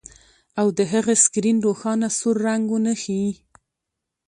[0.59, 3.29] او د هغه سکرین روښانه سور رنګ ونه ښيي